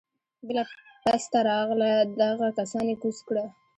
[0.47, 0.63] بله
[1.03, 1.91] پسته راغله
[2.21, 3.45] دغه کسان يې کوز کړه.